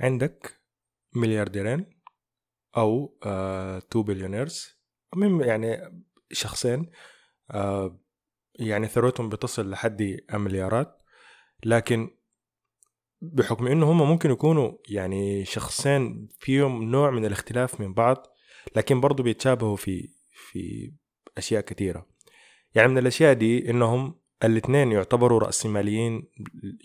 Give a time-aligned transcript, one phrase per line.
[0.00, 0.60] عندك
[1.14, 1.86] مليارديرين
[2.76, 4.78] أو آه two billionaires
[5.40, 6.90] يعني شخصين
[7.50, 8.00] آه
[8.54, 11.02] يعني ثروتهم بتصل لحد المليارات
[11.64, 12.10] لكن
[13.20, 18.26] بحكم إنه هم ممكن يكونوا يعني شخصين فيهم نوع من الاختلاف من بعض
[18.76, 20.92] لكن برضو بيتشابهوا في في
[21.38, 22.06] أشياء كثيرة.
[22.74, 26.28] يعني من الأشياء دي إنهم الاثنين يعتبروا رأسماليين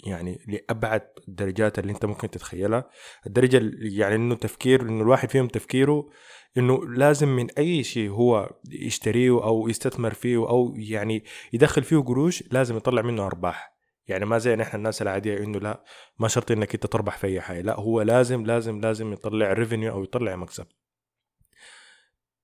[0.05, 2.89] يعني لأبعد الدرجات اللي أنت ممكن تتخيلها.
[3.27, 6.09] الدرجة يعني إنه تفكير إنه الواحد فيهم تفكيره
[6.57, 11.23] إنه لازم من أي شيء هو يشتريه أو يستثمر فيه أو يعني
[11.53, 13.73] يدخل فيه قروش لازم يطلع منه أرباح.
[14.07, 15.83] يعني ما زي نحن الناس العادية إنه لا
[16.19, 19.93] ما شرط إنك أنت تربح في أي حاجة لا هو لازم لازم لازم يطلع ريفينيو
[19.93, 20.65] أو يطلع مكسب.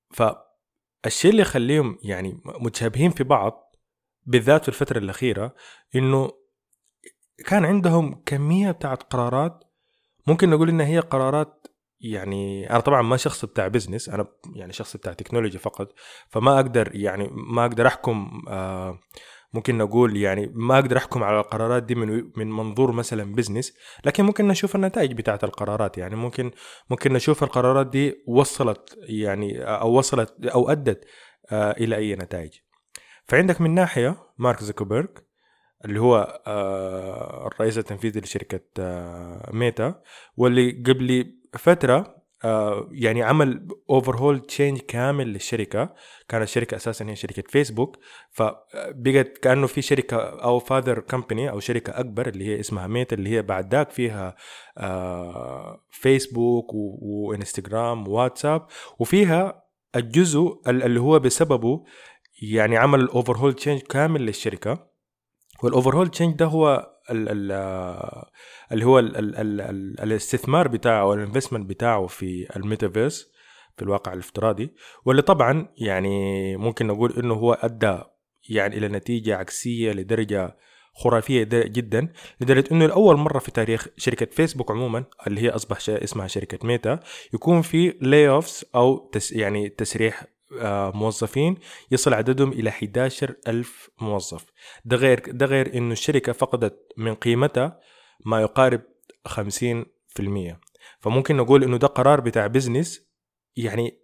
[0.09, 3.68] فالشيء اللي يخليهم يعني متشابهين في بعض
[4.29, 5.55] بالذات في الفترة الأخيرة
[5.95, 6.31] إنه
[7.45, 9.63] كان عندهم كمية بتاعت قرارات
[10.27, 11.67] ممكن نقول إنها هي قرارات
[12.01, 15.93] يعني أنا طبعا ما شخص بتاع business أنا يعني شخص بتاع technology فقط
[16.29, 18.99] فما أقدر يعني ما أقدر أحكم آه
[19.53, 23.73] ممكن نقول يعني ما أقدر أحكم على القرارات دي من من منظور مثلا business
[24.05, 25.97] لكن ممكن نشوف النتائج بتاعت القرارات.
[25.97, 26.51] يعني ممكن
[26.89, 31.05] ممكن نشوف القرارات دي وصلت يعني أو وصلت أو أدت
[31.51, 32.51] آه إلى أي نتائج.
[33.29, 35.09] فعندك من ناحية مارك زوكربيرج
[35.85, 40.01] اللي هو آه، الرئيس التنفيذي لشركة آه، ميتا
[40.37, 45.93] واللي قبل فترة آه، يعني عمل overhaul change كامل للشركة.
[46.27, 47.97] كانت الشركة أساسا هي شركة فيسبوك
[48.31, 53.29] فبقت كأنه في شركة أو father company أو شركة أكبر اللي هي اسمها ميتا اللي
[53.29, 54.35] هي بعد ذاك فيها
[55.89, 58.67] فيسبوك وانستغرام وواتساب
[58.99, 61.83] وفيها الجزء اللي هو بسببه
[62.41, 64.89] يعني عمل ال overhaul change كامل للشركة.
[65.63, 67.51] وال overhaul change ده هو ال ال
[68.71, 73.31] اللي هو ال ال ال ال الاستثمار بتاعه أو ال investment بتاعه في الميتافيرس
[73.77, 74.73] في الواقع الافتراضي.
[75.05, 77.99] واللي طبعا يعني ممكن نقول إنه هو أدى
[78.49, 80.57] يعني إلى نتيجة عكسية لدرجة
[80.95, 86.27] خرافية جدا لدرجة إنه لأول مرة في تاريخ شركة فيسبوك عموما اللي هي أصبح اسمها
[86.27, 86.99] شركة ميتا
[87.33, 90.25] يكون في layoffs أو تس يعني تسريح
[90.95, 91.57] موظفين
[91.91, 94.45] يصل عددهم إلى 11 ألف موظف.
[94.85, 97.79] ده غير ده غير إنه الشركة فقدت من قيمتها
[98.25, 98.81] ما يقارب
[99.27, 99.33] 50%
[100.99, 103.09] فممكن نقول إنه ده قرار بتاع business
[103.55, 103.99] يعني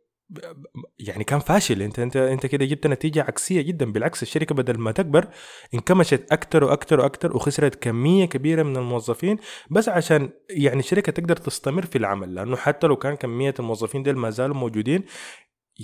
[0.99, 1.81] يعني كان فاشل.
[1.81, 3.91] انت انت أنت كده جبت نتيجة عكسية جدا.
[3.91, 5.27] بالعكس الشركة بدل ما تكبر
[5.73, 9.37] انكمشت أكثر وأكثر وأكثر وخسرت كمية كبيرة من الموظفين.
[9.71, 14.15] بس عشان يعني الشركة تقدر تستمر في العمل لأنه حتى لو كان كمية الموظفين ديل
[14.17, 15.03] ما زالوا موجودين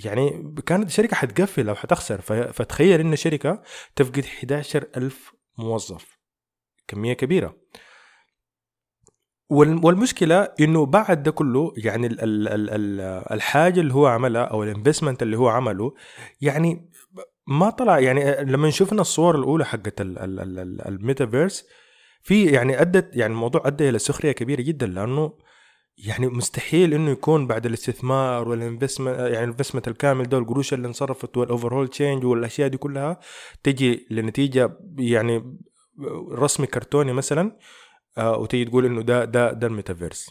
[0.04, 2.20] يعني كانت الشركة حتقفل أو حتخسر.
[2.52, 3.62] فتخيل إن شركة
[3.96, 6.18] تفقد 11 ألف موظف
[6.88, 7.56] كمية كبيرة.
[9.50, 13.00] والمشكلة إنه بعد ده كله يعني ال ال ال ال
[13.32, 15.94] الحاجة اللي هو عملها أو ال investment اللي هو عمله
[16.40, 16.90] يعني
[17.46, 21.66] ما طلع يعني لما شفنا الصور الأولى حقت الميتافيرس
[22.22, 25.32] في يعني أدت يعني الموضوع أدى إلى سخرية كبيرة جدا لأنه
[26.06, 30.88] يعني مستحيل إنه يكون بعد الاستثمار وال investment يعني ال investment الكامل ده والقروش اللي
[30.88, 33.20] انصرفت وال overhaul change والأشياء دي كلها
[33.62, 35.56] تجي لنتيجة يعني
[36.32, 37.56] رسمي كرتوني مثلا
[38.18, 40.30] آه وتيجي تقول إنه ده ده ده الميتافيرس.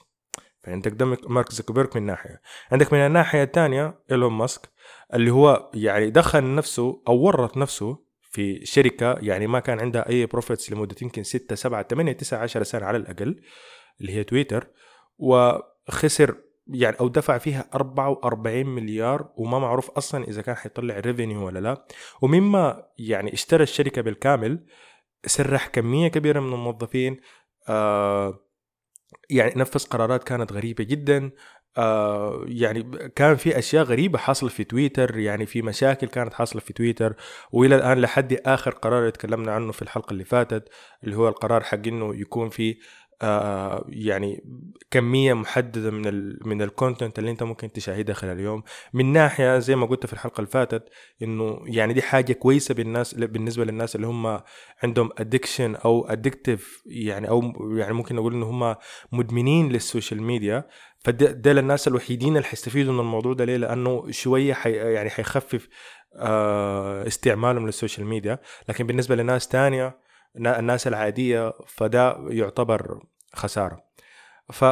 [0.64, 2.42] فعندك ده مارك زوكربيرج من ناحية.
[2.72, 4.70] عندك من الناحية الثانية إيلون ماسك
[5.14, 7.98] اللي هو يعني دخل نفسه أو ورط نفسه
[8.32, 12.64] في شركة يعني ما كان عندها أي profits لمدة يمكن 6 7 8 9 10
[12.64, 13.42] سنة على الأقل
[14.02, 14.68] اللي هي تويتر.
[15.22, 16.36] وخسر
[16.68, 21.86] يعني أو دفع فيها 44 مليار وما معروف أصلا إذا كان حيطلع revenue ولا لا.
[22.22, 24.66] ومما يعني اشترى الشركة بالكامل
[25.26, 27.22] سرح كمية كبيرة من الموظفين
[27.70, 28.40] آه
[29.30, 31.32] يعني نفذ قرارات كانت غريبة جدا
[31.78, 36.74] آه يعني كان في أشياء غريبة حاصلة في تويتر يعني في مشاكل كانت حاصلة في
[36.74, 37.16] تويتر.
[37.52, 40.70] وإلى الآن لحد آخر قرار تكلمنا عنه في الحلقة اللي فاتت
[41.04, 42.76] اللي هو القرار حق إنه يكون في آه،
[43.90, 44.44] يعني
[44.92, 48.64] كمية محددة من ال من ال content اللي انت ممكن تشاهدها خلال اليوم.
[48.94, 50.84] من ناحية زي ما قلت في الحلقة اللي فاتت
[51.22, 54.40] إنه يعني دي حاجة كويسة بالناس بالنسبة للناس اللي هم
[54.84, 57.42] عندهم addiction أو addictive يعني أو
[57.78, 58.76] يعني ممكن نقول ان هم
[59.12, 60.68] مدمنين للسوشيال ميديا.
[61.00, 63.46] فده للناس الوحيدين اللي حيستفيدوا من الموضوع ده.
[63.46, 65.68] ليه؟ لأنه شوية حي يعني حيخفف
[66.16, 68.40] آه، استعمالهم للسوشيال ميديا.
[68.70, 69.98] لكن بالنسبة لناس تانية
[70.38, 73.04] الناس العادية فده يعتبر
[73.34, 73.84] خسارة.
[74.54, 74.66] ف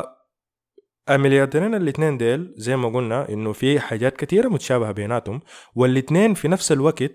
[1.10, 5.42] المليارديرين الاثنين ديل زي ما قلنا إنه في حاجات كثيره متشابهة بيناتهم
[5.76, 7.12] والإثنين في نفس الوقت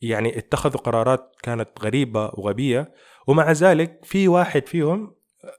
[0.00, 2.92] يعني اتخذوا قرارات كانت غريبة وغبية
[3.26, 5.14] ومع ذلك في واحد فيهم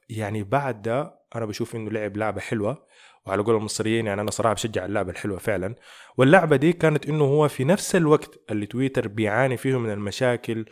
[0.10, 2.86] يعني بعد ده أنا بشوف إنه لعب لعبة حلوة
[3.26, 5.76] وعلى قول المصريين يعني أنا صراحة بشجع اللعبة الحلوة فعلا.
[6.18, 10.66] واللعبة دي كانت إنه هو في نفس الوقت اللي تويتر بيعاني فيه من المشاكل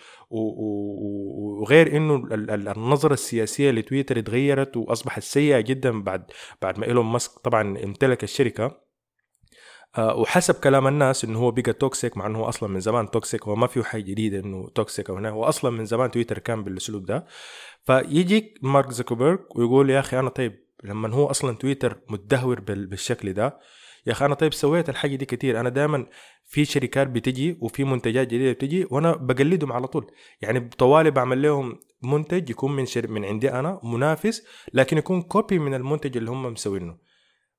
[1.62, 2.28] وغير إنه
[2.72, 6.31] النظرة السياسية لتويتر اتغيرت وأصبحت سيئة جدا بعد
[6.62, 8.81] بعد ما إيلون ماسك طبعا امتلك الشركة.
[9.98, 13.44] آه، وحسب كلام الناس إنه هو بقى toxic مع إنه هو أصلا من زمان toxic
[13.48, 16.63] هو ما فيه حاجة جديدة إنه toxic أو هنا هو أصلا من زمان تويتر كان
[16.63, 17.25] بالأسلوب ده.
[17.86, 23.60] فيجيك مارك زوكربيرج ويقول يا أخي أنا طيب لما هو أصلا تويتر متدهور بالشكل ده
[24.07, 26.06] يا أخي أنا طيب سويت الحاجة دي كتير أنا دائما
[26.45, 30.12] في شركات بتجي وفي منتجات جديدة بتجي وأنا بقلدهم على طول.
[30.42, 33.07] يعني طوالي بعمل لهم منتج يكون من شر...
[33.07, 34.44] من عندي أنا منافس
[34.74, 36.98] لكن يكون copy من المنتج اللي هم مسوينه.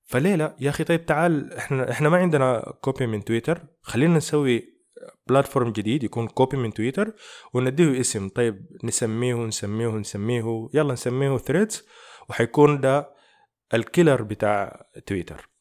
[0.05, 4.65] فليه لا؟ يا أخي طيب تعال إحنا إحنا ما عندنا copy من تويتر خلينا نسوي
[5.29, 7.13] platform جديد يكون copy من تويتر
[7.55, 8.29] ونديه اسم.
[8.29, 11.87] طيب نسميه نسميه نسميه يلا نسميه ثريدز
[12.29, 13.11] وحيكون ده
[13.75, 15.52] ال killer بتاع تويتر.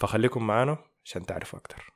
[0.00, 1.90] فخليكم معانا عشان تعرفوا أكتر.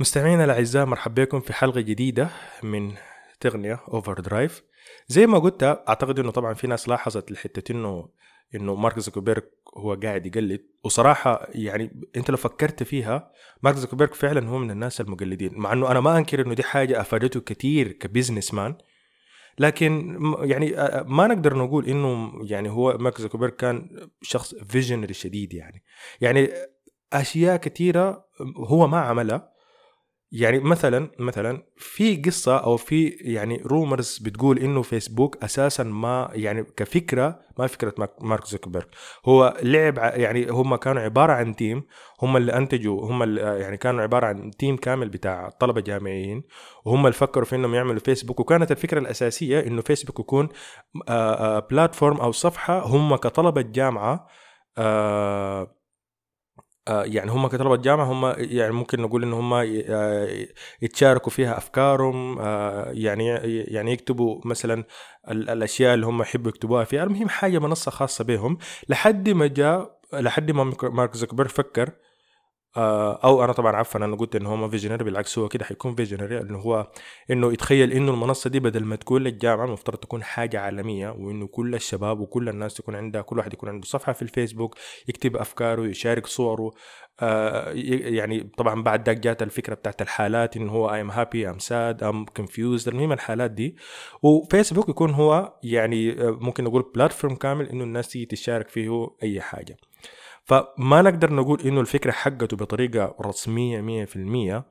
[0.00, 2.30] مستمعينا الأعزاء مرحبا بكم في حلقة جديدة
[2.62, 2.96] من
[3.42, 4.62] تقنية Overdrive
[5.08, 8.08] زي ما قلت أعتقد إنه طبعا في ناس لاحظت الحتة إنه
[8.54, 9.42] إنه مارك زوكربيرج
[9.76, 10.60] هو قاعد يقلد.
[10.84, 15.50] وصراحة يعني أنت لو فكرت فيها مارك زوكربيرج فعلا هو من الناس المقلدين.
[15.54, 18.74] مع إنه أنا ما أنكر إنه دي حاجة أفادته كثير ك businessman
[19.58, 20.70] لكن يعني
[21.06, 25.82] ما نقدر نقول إنه يعني هو مارك زوكربيرج كان شخص visionary شديد يعني.
[26.20, 26.48] يعني
[27.12, 29.51] أشياء كثيره هو ما عملها.
[30.32, 36.64] يعني مثلا مثلا في قصة أو في يعني rumors بتقول إنه فيسبوك أساسا ما يعني
[36.76, 38.86] كفكرة ما فكرة مارك زوكربيرج
[39.26, 41.82] هو لعب يعني هم كانوا عبارة عن team
[42.22, 46.42] هم اللي أنتجوا هم اللي يعني كانوا عبارة عن team كامل بتاع طلبة جامعيين
[46.84, 50.48] وهم اللي فكروا في إنهم يعملوا فيسبوك وكانت الفكرة الأساسية إنه فيسبوك يكون
[51.70, 54.28] platform أو صفحة هم كطلبة جامعة
[54.78, 55.81] آه آه،
[56.88, 60.46] يعني هم كطلبة جامعة هم يعني ممكن نقول إن هم آه،
[60.82, 64.84] يتشاركوا فيها أفكارهم آه، يعني يعني يكتبوا مثلا
[65.30, 67.04] الأشياء اللي هم يحبوا يكتبوها فيها.
[67.04, 68.58] المهم حاجة منصة خاصة بهم.
[68.88, 71.92] لحد ما جاء لحد ما مارك زوكربيرج فكر آه،
[72.76, 76.40] أو أنا طبعا عفوا أنا قلت انه هو ما visionary بالعكس هو كده حيكون visionary
[76.40, 76.90] انه هو
[77.30, 81.74] إنه يتخيل إنه المنصة دي بدل ما تكون للجامعة المفترض تكون حاجة عالمية وإنه كل
[81.74, 84.76] الشباب وكل الناس تكون عندها كل واحد يكون عنده صفحة في الفيسبوك
[85.08, 86.70] يكتب أفكاره يشارك صوره
[87.20, 92.02] آه يعني طبعا بعد ذاك جات الفكرة بتاعت الحالات إنه هو I'm happy I'm sad
[92.02, 93.76] I'm confused المهم الحالات دي.
[94.22, 99.40] وفيسبوك يكون هو يعني آه، ممكن نقول platform كامل إنه الناس تيجي تشارك فيه أي
[99.40, 99.76] حاجة.
[100.44, 104.66] فما نقدر نقول إنه الفكرة حقته بطريقة رسمية مية في المية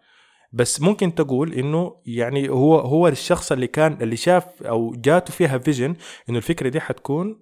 [0.53, 5.57] بس ممكن تقول إنه يعني هو هو الشخص اللي كان اللي شاف أو جاته فيها
[5.57, 5.95] vision
[6.29, 7.41] إنه الفكرة دي حتكون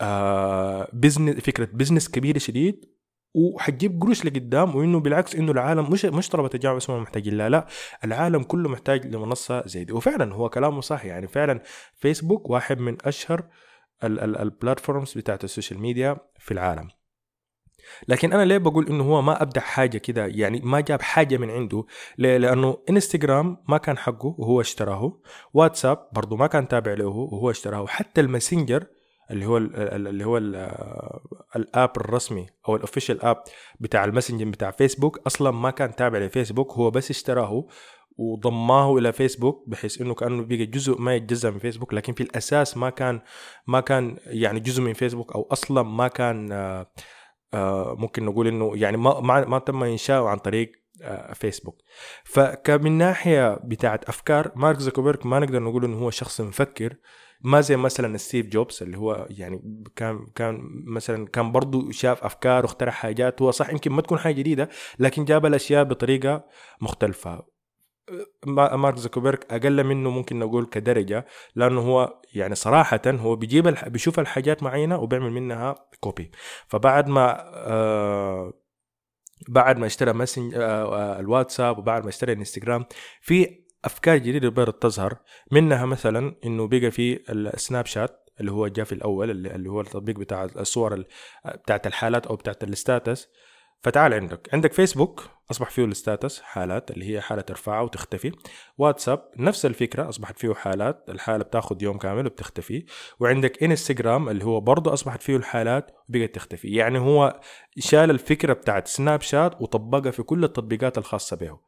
[0.00, 2.96] آه business فكرة business كبيرة شديد
[3.34, 7.34] وحتجيب قروش لقدام وإنه بالعكس إنه العالم مش مش طلبة الجامعة بس محتاجين.
[7.34, 7.66] لا لا
[8.04, 9.92] العالم كله محتاج لمنصة زي دي.
[9.92, 11.60] وفعلا هو كلامه صح يعني فعلا
[11.96, 13.42] فيسبوك واحد من أشهر
[14.04, 16.88] ال platforms بتاعت السوشيال ميديا في العالم.
[18.08, 21.50] لكن أنا ليه بقول إنه هو ما أبدع حاجة كده؟ يعني ما جاب حاجة من
[21.50, 21.84] عنده.
[22.18, 25.20] ليه؟ لأنه انستغرام ما كان حقه وهو اشتراه
[25.54, 28.86] واتساب برضه ما كان تابع له وهو اشتراه حتى ال Messenger
[29.30, 30.54] اللي هو ال اللي هو ال
[31.56, 33.42] ال app الرسمي أو ال official app
[33.80, 36.72] بتاع ال Messenger بتاع فيسبوك أصلا ما كان تابع لفيسبوك.
[36.72, 37.66] هو بس اشتراه
[38.18, 41.94] وضماه إلى فيسبوك بحيث إنه كأنه بقى جزء ما يتجزأ من فيسبوك.
[41.94, 43.20] لكن في الأساس ما كان
[43.66, 46.86] ما كان يعني جزء من فيسبوك أو أصلا ما كان آه،
[47.98, 50.72] ممكن نقول إنه يعني ما ما تم إنشاؤه عن طريق
[51.02, 51.82] آه، فيسبوك.
[52.24, 56.96] فكمن ناحية بتاعت أفكار مارك زوكربيرج ما نقدر نقول إنه هو شخص مفكر
[57.40, 62.64] ما زي مثلا ستيف جوبز اللي هو يعني كان كان مثلا كان برضه شاف أفكار
[62.64, 66.44] واخترع حاجات هو صح يمكن ما تكون حاجة جديدة لكن جاب الأشياء بطريقة
[66.80, 67.55] مختلفة.
[68.46, 73.88] مارك زوكربيرج أقل منه ممكن نقول كدرجة لأنه هو يعني صراحة هو بيجيب الح...
[73.88, 76.30] بيشوف الحاجات معينة وبيعمل منها copy
[76.68, 78.52] فبعد ما آه
[79.48, 82.84] بعد ما اشترى مسنج آه, آه، الواتساب وبعد ما اشترى الانستغرام
[83.20, 85.16] في أفكار جديدة بدات تظهر
[85.52, 90.18] منها مثلا إنه بقى في السناب شات اللي هو جاء في الأول اللي هو التطبيق
[90.18, 91.04] بتاع الصور
[91.46, 93.28] بتاعت الحالات أو بتاعت ال status
[93.82, 94.48] فتعال عندك.
[94.52, 98.32] عندك فيسبوك أصبح فيه ال status حالات اللي هي حالة ترفعها وتختفي.
[98.78, 102.84] واتساب نفس الفكرة أصبحت فيه حالات الحالة بتاخذ يوم كامل وبتختفي.
[103.20, 106.68] وعندك انستغرام اللي هو برضه أصبحت فيه الحالات وبقت تختفي.
[106.68, 107.40] يعني هو
[107.78, 111.58] شال الفكرة بتاعت سناب شات وطبقها في كل التطبيقات الخاصة به.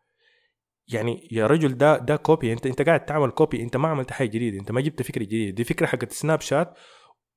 [0.92, 4.28] يعني يا رجل ده ده copy أنت أنت قاعد تعمل copy أنت ما عملت حاجة
[4.28, 5.56] جديدة أنت ما جبت فكرة جديدة.
[5.56, 6.74] دي فكرة حقت سناب شات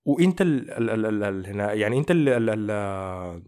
[0.05, 3.43] وأنت ال ال ال ال يعني أنت ال ال ال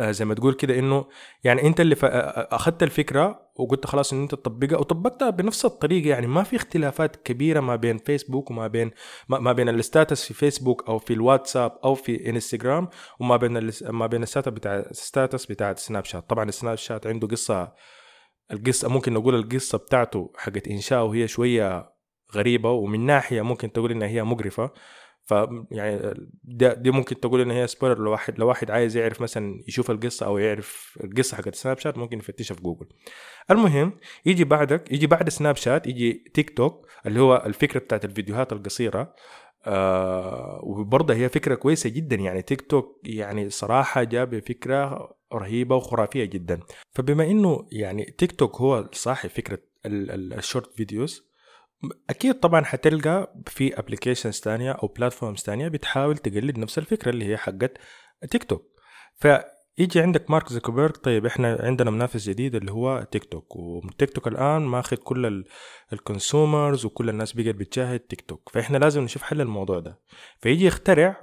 [0.00, 1.04] زي ما تقول كده إنه
[1.44, 6.08] يعني أنت اللي آه، آه، أخذت الفكرة وقلت خلاص إن أنت تطبقها وطبقتها بنفس الطريقة.
[6.08, 8.90] يعني ما في اختلافات كبيرة ما بين فيسبوك وما بين
[9.28, 12.88] ما بين ال status في فيسبوك أو في الواتساب أو في انستغرام
[13.20, 17.06] وما بين ما بين ال status بتاع ال status بتاع سناب شات طبعا السناب شات
[17.06, 17.72] عنده قصة
[18.52, 21.94] القصة ممكن نقول القصة بتاعته حقت انشاءه هي شوية
[22.34, 24.70] غريبة ومن ناحية ممكن تقول إنها هي مقرفة.
[25.24, 25.34] ف
[25.70, 26.14] يعني
[26.54, 30.26] دي ممكن تقول إن هي spoiler لو واحد لو واحد عايز يعرف مثلا يشوف القصة
[30.26, 32.86] أو يعرف القصة حقت سناب شات ممكن يفتشها في جوجل
[33.50, 33.92] المهم
[34.26, 39.14] يجي بعدك يجي بعد سناب شات يجي تيك توك اللي هو الفكرة بتاعت الفيديوهات القصيرة
[39.66, 42.16] آه وبرضه هي فكرة كويسة جدا.
[42.16, 46.60] يعني تيك توك يعني صراحة جاب فكرة رهيبة وخرافية جدا.
[46.92, 51.33] فبما إنه يعني تيك توك هو صاحب فكرة ال short videos
[52.10, 57.36] أكيد طبعا حتلقى في applications تانية أو platforms تانية بتحاول تقلد نفس الفكرة اللي هي
[57.36, 57.78] حقت
[58.30, 58.74] تيك توك
[59.16, 64.28] فيجي عندك مارك زوكربيرج طيب إحنا عندنا منافس جديد اللي هو تيك توك وتيك توك
[64.28, 65.44] الآن ماخذ كل
[65.92, 70.00] ال consumers وكل الناس بقت بتشاهد تيك توك فإحنا لازم نشوف حل الموضوع ده.
[70.40, 71.22] فيجي يخترع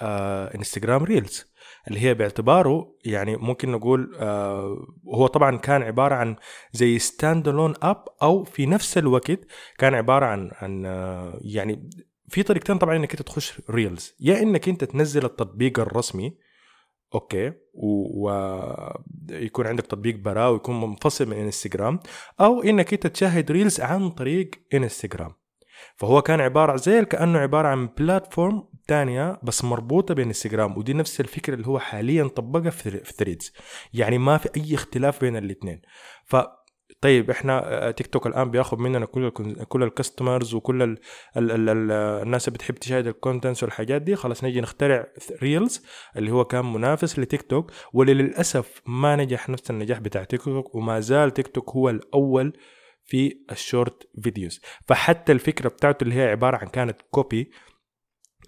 [0.00, 1.52] آه انستغرام ريلز
[1.88, 6.36] اللي هي باعتباره يعني ممكن نقول آه هو طبعا كان عبارة عن
[6.72, 9.40] زي standalone app أو في نفس الوقت
[9.78, 11.90] كان عبارة عن عن آه يعني
[12.28, 16.36] في طريقتين طبعا إنك أنت تخش ريلز يا إنك أنت تنزل التطبيق الرسمي
[17.14, 17.52] أوكي
[19.32, 22.00] ويكون عندك تطبيق براه ويكون منفصل من إنستغرام
[22.40, 25.32] أو إنك أنت تشاهد ريلز عن طريق إنستغرام.
[25.96, 31.54] فهو كان عبارة زي كأنه عبارة عن platform تانية بس مربوطة بانستغرام ودي نفس الفكرة
[31.54, 33.52] اللي هو حاليا طبقها في ثريدز
[33.94, 35.80] يعني ما في أي اختلاف بين الاثنين
[36.26, 36.36] ف
[37.00, 39.30] طيب إحنا تيك توك الآن بياخذ مننا كل
[39.68, 40.98] كل ال customers وكل ال
[41.36, 41.90] ال ال ال
[42.22, 44.16] الناس اللي بتحب تشاهد ال contents والحاجات دي.
[44.16, 45.06] خلاص نجي نخترع
[45.42, 45.84] ريلز
[46.16, 51.00] اللي هو كان منافس لتيك توك وللأسف ما نجح نفس النجاح بتاع تيك توك وما
[51.00, 52.52] زال تيك توك هو الأول
[53.08, 57.50] في ال short videos فحتى الفكرة بتاعته اللي هي عبارة عن كانت copy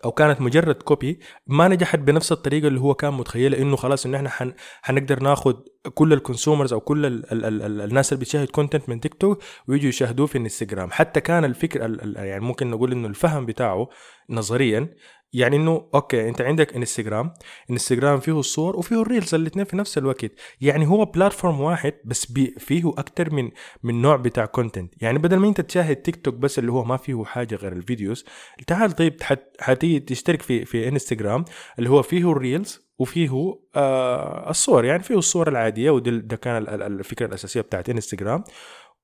[0.04, 4.16] أو كانت مجرد copy ما نجحت بنفس الطريقة اللي هو كان متخيله إنه خلاص انه
[4.16, 4.52] إحنا حن
[4.82, 5.54] حنقدر ناخذ
[5.94, 9.42] كل ال consumers أو كل ال ال ال الناس اللي بتشاهد content من تيك توك
[9.68, 11.80] ويجوا يشاهدوه في انستغرام حتى كان الفكر
[12.16, 13.88] يعني ممكن نقول إنه الفهم بتاعه
[14.30, 14.94] نظريا
[15.32, 17.32] يعني إنه okay أنت عندك انستغرام
[17.70, 20.32] انستغرام فيه الصور وفيه الريلز الاثنين في نفس الوقت.
[20.60, 23.50] يعني هو platform واحد بس فيه أكثر من
[23.82, 26.96] من نوع بتاع content يعني بدل ما أنت تشاهد تيك توك بس اللي هو ما
[26.96, 28.24] فيه حاجة غير ال videos
[28.66, 29.16] تعال طيب
[29.60, 31.44] حتيجي تشترك في في انستغرام
[31.78, 34.84] اللي هو فيه الريلز وفيه آه الصور.
[34.84, 38.44] يعني فيه الصور العادية وده ده كان الفكرة الأساسية بتاعت انستغرام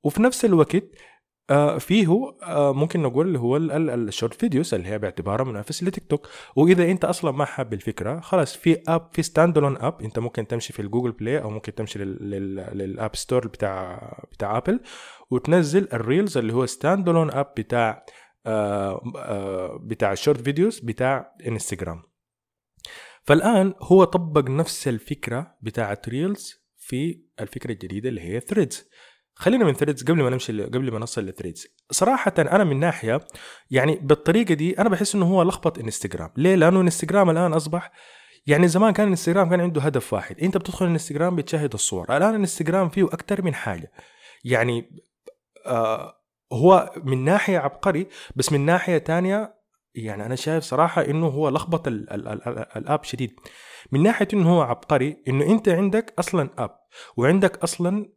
[0.05, 0.85] وفي نفس الوقت
[1.79, 6.29] فيه آه ممكن نقول هو ال short videos اللي هي باعتبارها منافس لتيك توك.
[6.57, 10.73] وإذا أنت أصلا ما حاب الفكرة خلاص في app في standalone app أنت ممكن تمشي
[10.73, 13.99] في الجوجل بلاي أو ممكن تمشي لل App Store بتاع
[14.33, 14.81] بتاع ابل
[15.31, 18.07] وتنزل الريلز اللي هو standalone app بتاع
[18.47, 22.03] آه آه بتاع ال short videos بتاع انستغرام
[23.23, 28.89] فالآن هو طبق نفس الفكرة بتاعت ريلز في الفكرة الجديدة اللي هي ثريدز
[29.39, 33.21] خلينا من ثريدز قبل ما نمشي قبل ما نصل لثريدز صراحة أنا من ناحية
[33.71, 36.31] يعني بالطريقة دي أنا بحس إنه هو لخبط إنستغرام.
[36.37, 37.93] ليه؟ لأنه إنستغرام الآن أصبح
[38.47, 40.41] يعني زمان كان إنستغرام كان عنده هدف واحد.
[40.41, 42.17] أنت بتدخل إنستغرام بتشاهد الصور.
[42.17, 43.93] الآن إنستغرام فيه أكثر من حاجة.
[44.45, 45.03] يعني
[45.67, 46.15] آه
[46.53, 49.55] هو من ناحية عبقري بس من ناحية تانية
[49.95, 53.41] يعني أنا شايف صراحة إنه هو لخبط ال ال ال ال app شديد.
[53.93, 56.71] من ناحية إنه هو عبقري إنه أنت عندك أصلا app
[57.17, 58.16] وعندك أصلا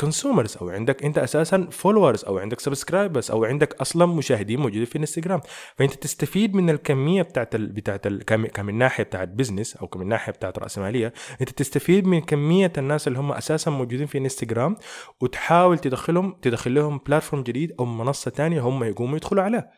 [0.00, 4.98] consumers أو عندك أنت أساسا followers أو عندك subscribers أو عندك أصلا مشاهدين موجودين في
[4.98, 5.40] انستغرام
[5.76, 10.32] فأنت تستفيد من الكمية بتاعت ال بتاعت ال كمن ناحية بتاعت business أو كمن ناحية
[10.32, 14.76] بتاعت راسماليه أنت تستفيد من كمية الناس اللي هم أساسا موجودين في انستغرام
[15.20, 19.70] وتحاول تدخلهم تدخل لهم platform جديد أو منصة ثانية هم يقوموا يدخلوا عليها.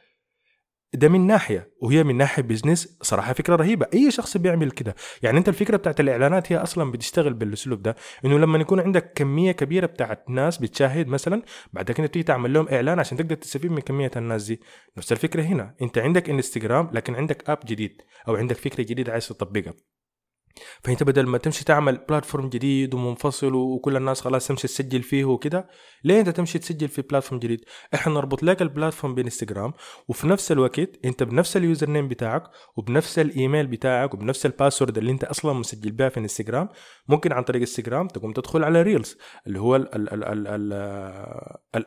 [0.95, 3.87] ده من ناحية وهي من ناحية business صراحة فكرة رهيبة.
[3.95, 4.95] أي شخص بيعمل كده.
[5.23, 9.53] يعني أنت الفكرة بتاعت الإعلانات هي أصلا بتشتغل بالأسلوب ده إنه لما يكون عندك كمية
[9.53, 13.81] كبيرة بتاعت ناس بتشاهد مثلا بعد كده تيجي تعمل لهم إعلان عشان تقدر تستفيد من
[13.81, 14.61] كمية الناس دي.
[14.97, 15.75] نفس الفكرة هنا.
[15.83, 19.75] أنت عندك انستغرام لكن عندك app جديد أو عندك فكرة جديدة عايز تطبقها.
[20.85, 25.67] فأنت بدل ما تمشي تعمل platform جديد ومنفصل وكل الناس خلاص تمشي تسجل فيه وكده
[26.05, 29.73] ليه أنت تمشي تسجل في platform جديد؟ إحنا نربط لك ال platform بانستغرام
[30.09, 32.43] وفي نفس الوقت أنت بنفس ال username بتاعك
[32.77, 36.69] وبنفس الايميل بتاعك وبنفس ال password اللي أنت أصلا مسجل بها في انستغرام
[37.09, 39.77] ممكن عن طريق انستغرام تقوم تدخل على ريلز اللي هو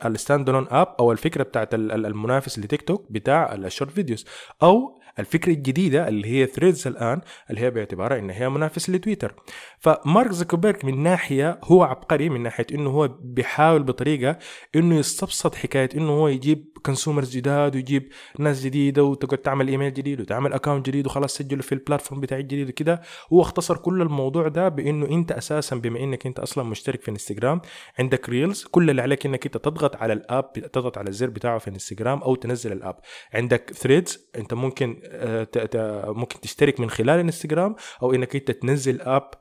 [0.06, 4.26] ال stand up أو الفكرة بتاعت المنافس لتيك توك بتاع ال short videos
[4.64, 9.36] أو الفكرة الجديدة اللي هي ثريدز الآن اللي هي باعتبارها إن هي منافس لتويتر.
[9.80, 14.38] فمارك زكربيرج من ناحية هو عبقري من ناحية إنه هو بيحاول بطريقة
[14.76, 20.22] إنه يستبسط حكاية إنه هو يجيب consumers جداد ويجيب ناس جديدة وتقعد تعمل ايميل جديد
[20.22, 23.02] وتعمل account جديد وخلاص سجله في ال platform بتاعي الجديد وكده.
[23.34, 27.62] هو اختصر كل الموضوع ده بإنه أنت أساسا بما إنك أنت أصلا مشترك في انستغرام
[28.00, 31.58] عندك ريلز كل اللي عليك إنك أنت تضغط على ال app تضغط على الزر بتاعه
[31.58, 32.96] في انستغرام أو تنزل ال app
[33.34, 34.98] عندك ثريدز أنت ممكن
[36.08, 39.32] ممكن تشترك من خلال انستغرام أو إنك أنت تنزل app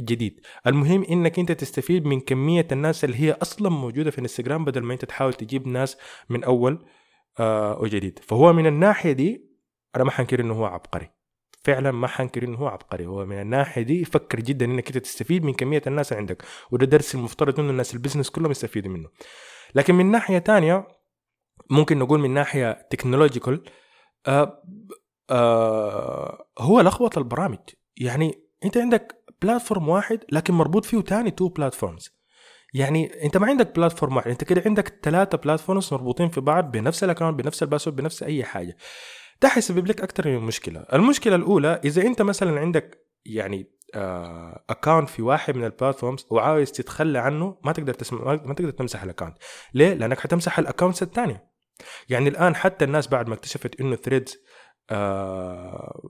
[0.00, 0.40] جديد.
[0.66, 4.94] المهم إنك أنت تستفيد من كمية الناس اللي هي أصلا موجودة في انستغرام بدل ما
[4.94, 5.96] أنت تحاول تجيب ناس
[6.28, 6.86] من أول
[7.40, 8.18] آه وجديد.
[8.18, 9.50] فهو من الناحية دي
[9.96, 11.10] أنا ما حنكر إنه هو عبقري.
[11.64, 13.06] فعلا ما حنكر إنه هو عبقري.
[13.06, 16.42] هو من الناحية دي يفكر جدا إنك أنت تستفيد من كمية الناس عندك.
[16.70, 19.08] وده درس المفترض إنه الناس ال business كلهم يستفيدوا منه.
[19.74, 20.88] لكن من ناحية تانية
[21.70, 23.62] ممكن نقول من ناحية technological
[25.30, 27.58] آه هو لخبط البرامج.
[27.96, 32.20] يعني أنت عندك platform واحد لكن مربوط فيه تاني two platforms
[32.74, 37.04] يعني أنت ما عندك platform واحد أنت كده عندك ثلاثة platforms مربوطين في بعض بنفس
[37.04, 38.76] ال account بنفس ال password بنفس أي حاجة.
[39.42, 40.86] ده حيسبب لك أكثر من مشكلة.
[40.92, 43.70] المشكلة الأولى إذا أنت مثلا عندك يعني
[44.70, 48.70] account آه في واحد من ال platforms وعاوز تتخلى عنه ما تقدر تسمع ما تقدر
[48.70, 49.36] تمسح ال account
[49.74, 51.50] ليه؟ لأنك حتمسح ال accounts الثانية.
[52.08, 54.38] يعني الآن حتى الناس بعد ما اكتشفت إنه ثريدز
[54.90, 56.08] آه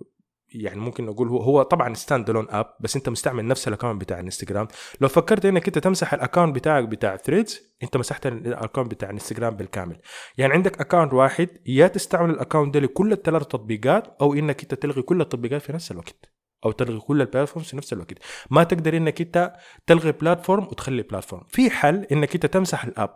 [0.55, 4.01] يعني ممكن نقول هو هو طبعا stand alone app بس أنت مستعمل نفس ال account
[4.01, 4.69] بتاع الانستغرام
[5.01, 9.09] لو فكرت إنك أنت تمسح ال account بتاعك بتاع ثريدز أنت مسحت ال account بتاع
[9.09, 10.01] الانستغرام بالكامل.
[10.39, 14.75] يعني عندك account واحد يا تستعمل ال account ده لكل الثلاث تطبيقات أو إنك أنت
[14.75, 16.33] تلغي كل التطبيقات في نفس الوقت
[16.65, 18.19] أو تلغي كل ال platforms في نفس الوقت.
[18.51, 19.53] ما تقدر إنك أنت
[19.87, 23.15] تلغي platform وتخلي platform في حل إنك أنت تمسح ال app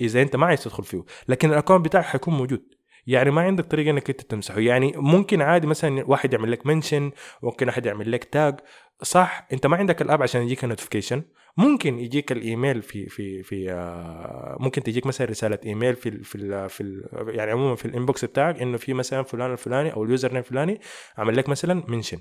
[0.00, 2.79] إذا أنت ما عايز تدخل فيه لكن ال account بتاعك حيكون موجود.
[3.06, 4.60] يعني ما عندك طريقة إنك أنت تمسحه.
[4.60, 7.10] يعني ممكن عادي مثلا واحد يعمل لك mention
[7.42, 8.60] ممكن أحد يعمل لك tag
[9.02, 11.22] صح أنت ما عندك ال app عشان يجيك notification
[11.56, 17.02] ممكن يجيك الإيميل في في في آه، ممكن تجيك مثلا رسالة إيميل في في في
[17.28, 20.80] يعني عموما في ال inbox بتاعك إنه في مثلا فلان الفلاني أو ال username الفلاني
[21.18, 22.18] عمل لك مثلا mention.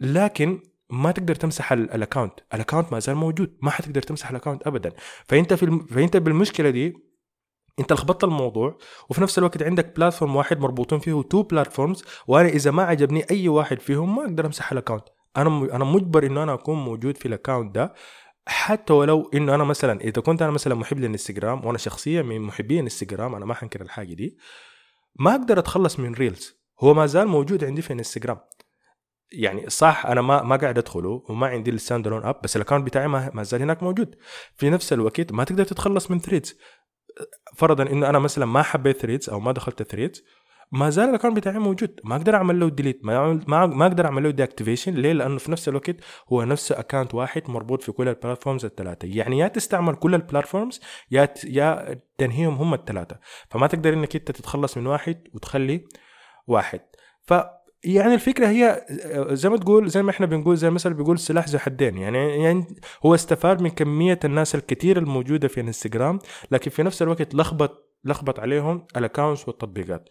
[0.00, 3.58] لكن ما تقدر تمسح ال account ال account ما زال موجود.
[3.62, 4.92] ما حتقدر تمسح ال account ابدا.
[5.24, 5.80] فأنت في.
[5.90, 7.09] فأنت بالمشكلة دي
[7.78, 8.78] انت لخبطت الموضوع
[9.10, 13.48] وفي نفس الوقت عندك platform واحد مربوطين فيه two platforms وأنا إذا ما عجبني أي
[13.48, 15.04] واحد فيهم ما أقدر أمسح ال account
[15.36, 15.76] أنا.
[15.76, 17.94] أنا مجبر إنه أنا أكون موجود في ال account ده
[18.46, 22.74] حتى ولو إنه أنا مثلا إذا كنت أنا مثلا محب للإنستغرام وأنا شخصيا من محبي
[22.74, 24.36] الانستغرام أنا ما حنكر الحاجة دي
[25.18, 28.38] ما أقدر أتخلص من ريلز هو ما زال موجود عندي في إنستغرام.
[29.32, 32.60] يعني صح أنا ما ما قاعد أدخله وما عندي ال stand alone app بس ال
[32.60, 34.16] account بتاعي ما, ما زال هناك موجود.
[34.56, 36.58] في نفس الوقت ما تقدر تتخلص من ثريدز
[37.56, 40.24] فرضا إنه أنا مثلا ما حبيت ثريدز أو ما دخلت ثريدز
[40.72, 42.00] ما زال ال account بتاعي موجود.
[42.04, 45.68] ما أقدر أعمل له delete ما ما, أقدر أعمل له deactivation ليه؟ لأنه في نفس
[45.68, 45.96] الوقت
[46.32, 49.08] هو نفس account واحد مربوط في كل ال platforms الثلاثة.
[49.08, 53.18] يعني يا تستعمل كل ال platforms يا يا تنهيهم هم الثلاثة.
[53.50, 55.84] فما تقدر إنك أنت تتخلص من واحد وتخلي
[56.46, 56.80] واحد.
[57.22, 57.34] ف
[57.84, 58.86] يعني الفكرة هي
[59.30, 61.98] زي ما تقول زي ما إحنا بنقول زي مثلا بيقول سلاح ذو حدين.
[61.98, 62.66] يعني يعني
[63.06, 66.18] هو استفاد من كمية الناس الكثير الموجودة في انستغرام
[66.50, 70.08] لكن في نفس الوقت لخبط لخبط عليهم ال accounts والتطبيقات.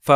[0.00, 0.12] ف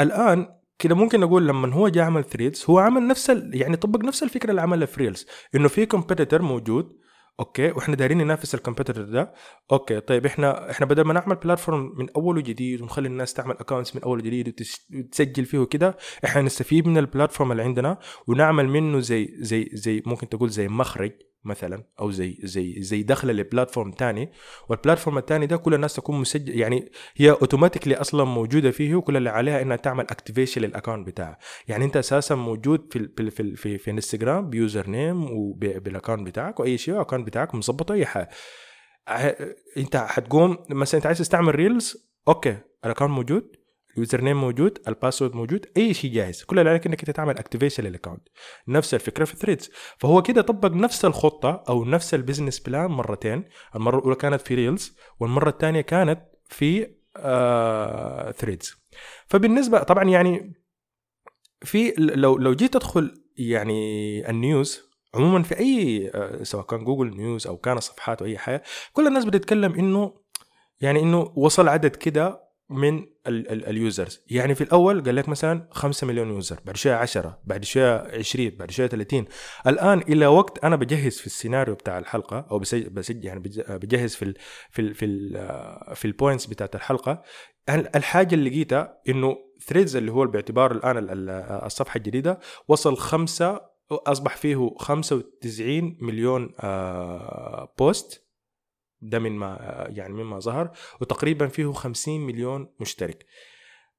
[0.00, 4.22] الآن كده ممكن نقول لما هو جاء عمل ثريدز هو عمل نفس يعني طبق نفس
[4.22, 6.98] الفكرة اللي عملها في ريلز إنه في competitor موجود
[7.40, 9.34] okay وإحنا دايرين ننافس ال competitor ده.
[9.72, 13.96] okay طيب إحنا إحنا بدل ما نعمل platform من اول وجديد ونخلي الناس تعمل accounts
[13.96, 19.00] من أول وجديد وتسجل فيه وكده إحنا نستفيد من ال platform اللي عندنا ونعمل منه
[19.00, 21.12] زي زي زي ممكن تقول زي مخرج
[21.48, 24.32] مثلا أو زي زي زي دخله ل platform تاني.
[24.68, 29.16] وال platform الثاني ده كل الناس تكون مسجل يعني هي automatically أصلا موجودة فيه وكل
[29.16, 31.38] اللي عليها إنها تعمل activation لل account بتاعها.
[31.68, 36.60] يعني أنت أساسا موجود في في في في, في انستغرام ب username وبال account بتاعك
[36.60, 38.28] وأي شيء ال account بتاعك مظبط أي حاجة.
[39.76, 43.56] أنت حتقوم مثلا أنت عايز تستعمل ريلز okay ال account موجود.
[43.94, 46.42] ال username موجود ال password موجود أي شيء جاهز.
[46.42, 48.28] كل اللي عليك إنك أنت تعمل activation لل account
[48.68, 53.44] نفس الفكرة في ثريدز فهو كده طبق نفس الخطة أو نفس ال business plan مرتين.
[53.76, 58.74] المرة الأولى كانت في ريلز والمرة الثانية كانت في آه ثريدز
[59.26, 60.52] فبالنسبة طبعا يعني
[61.62, 64.82] في لو لو جيت ادخل يعني ال news
[65.14, 69.06] عموما في أي آه، سواء كان Google News أو كان صفحات أو أي حاجة كل
[69.06, 70.14] الناس بتتكلم إنه
[70.80, 76.06] يعني إنه وصل عدد كده من ال users يعني في الأول قال لك مثلا 5
[76.06, 79.24] مليون user بعد شوية 10 بعد شوية 20 بعد شوية 30
[79.66, 84.34] الآن إلى وقت أنا بجهز في السيناريو بتاع الحلقة أو بسجل يعني بجهز في ال
[84.70, 87.22] في ال في ال في ال points بتاعت الحلقة.
[87.68, 91.06] الحاجة اللي لقيتها إنه ثريدز اللي هو باعتبار الآن
[91.66, 96.54] الصفحة الجديدة وصل خمسة أصبح فيه 95 مليون
[97.78, 98.27] post آه،
[99.02, 103.26] ده من ما يعني مما ظهر وتقريبا فيه 50 مليون مشترك.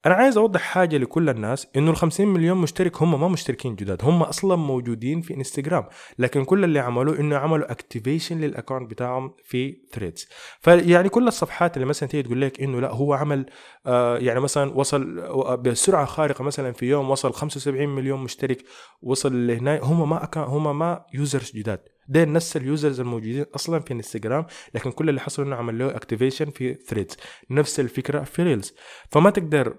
[0.05, 4.03] أنا عايز أوضح حاجة لكل الناس إنه ال 50 مليون مشترك هم ما مشتركين جداد
[4.03, 5.85] هم أصلا موجودين في انستغرام
[6.19, 10.27] لكن كل اللي عملوه إنه عملوا activation لل account بتاعهم في ثريدز
[10.59, 13.45] فيعني كل الصفحات اللي مثلا تيجي تقول لك إنه لا هو عمل
[13.85, 15.21] آه يعني مثلا وصل
[15.57, 18.63] بسرعة خارقة مثلا في يوم وصل 75 مليون مشترك
[19.01, 21.79] وصل لهنا هم ما هم ما users جداد.
[22.09, 25.95] ده نفس ال users الموجودين أصلا في انستغرام لكن كل اللي حصل إنه عمل له
[25.95, 27.17] activation في ثريدز
[27.49, 28.73] نفس الفكرة في ريلز
[29.11, 29.77] فما تقدر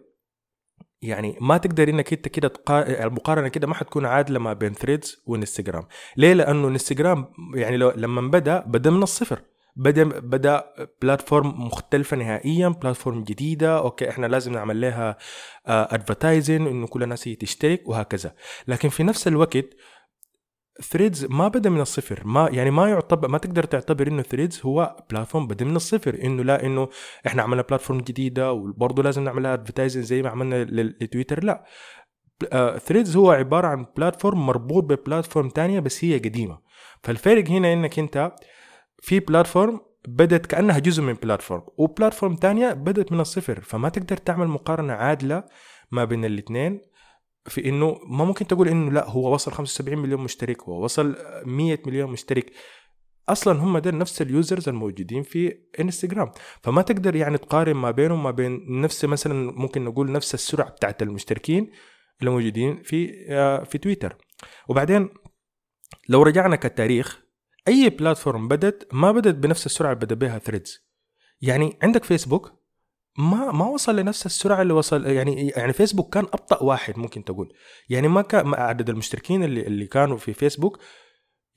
[1.03, 3.05] يعني ما تقدر إنك أنت كده تقا...
[3.05, 5.85] المقارنة كده ما حتكون عادلة ما بين ثريدز وإنستغرام.
[6.17, 9.43] ليه؟ لأنه إنستغرام يعني لو لما بدأ بدأ من الصفر.
[9.77, 10.65] بدأ بدأ
[11.03, 15.17] platform مختلفة نهائيا platform جديدة okay إحنا لازم نعمل لها
[15.67, 18.35] advertising إنه كل الناس تشترك وهكذا.
[18.69, 19.67] لكن في نفس الوقت
[20.83, 22.23] ثريدز ما بدأ من الصفر.
[22.25, 26.19] ما يعني ما يعتبر ما تقدر تعتبر إنه ثريدز هو platform بدأ من الصفر.
[26.25, 26.89] إنه لا إنه
[27.27, 31.45] إحنا عملنا platform جديدة وبرضه لازم نعملها advertising زي ما عملنا لتويتر.
[31.45, 31.65] لا.
[32.79, 36.59] ثريدز هو عبارة عن platform مربوط ب platform تانية بس هي قديمة.
[37.03, 38.33] فالفرق هنا إنك أنت
[39.03, 43.61] في platform بدت كأنها جزء من platform و platform تانية بدت من الصفر.
[43.61, 45.45] فما تقدر تعمل مقارنة عادلة
[45.91, 46.81] ما بين الاثنين
[47.47, 51.79] في إنه ما ممكن تقول إنه لا هو وصل 75 مليون مشترك هو وصل 100
[51.87, 52.53] مليون مشترك.
[53.29, 56.31] أصلا هم ده نفس ال users الموجودين في إنستغرام.
[56.63, 61.03] فما تقدر يعني تقارن ما بينهم ما بين نفس مثلا ممكن نقول نفس السرعة بتاعت
[61.03, 61.71] المشتركين
[62.21, 64.17] اللي موجودين في آه، في تويتر.
[64.69, 65.09] وبعدين
[66.09, 67.21] لو رجعنا كتاريخ
[67.69, 70.91] أي platform بدت ما بدت بنفس السرعة اللي بدأ بها ثريدز
[71.41, 72.60] يعني عندك فيسبوك
[73.21, 77.53] ما ما وصل لنفس السرعة اللي وصل يعني يعني فيسبوك كان أبطأ واحد ممكن تقول.
[77.89, 80.79] يعني ما كان عدد المشتركين اللي اللي كانوا في فيسبوك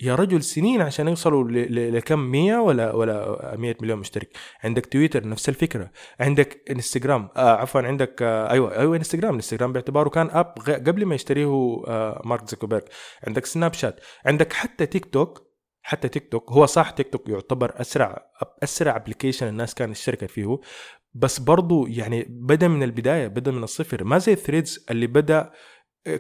[0.02, 4.30] يا رجل سنين عشان يوصلوا لكم 100 ولا ولا 100 مليون مشترك.
[4.64, 5.92] عندك تويتر نفس الفكرة.
[6.20, 9.34] عندك إنستغرام آه عفوا عندك آه أيوه أيوه إنستغرام.
[9.36, 10.54] إنستغرام باعتباره كان app
[10.88, 11.48] قبل ما يشتريه
[11.88, 12.84] آه مارك زوكربيرج.
[13.28, 14.00] عندك سناب شات.
[14.26, 18.32] عندك حتى تيك توك حتى تيك توك هو صح تيك توك يعتبر أسرع
[18.64, 20.58] أسرع application الناس كانت اشتركت فيه.
[21.14, 24.04] بس برضو يعني بدأ من البداية بدأ من الصفر.
[24.04, 25.52] ما زي ثريدز اللي بدأ